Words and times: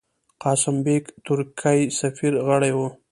قاسم 0.43 0.75
بېګ، 0.85 1.03
ترکی 1.25 1.79
سفیر، 1.99 2.33
غړی 2.47 2.71
وو. 2.77 2.87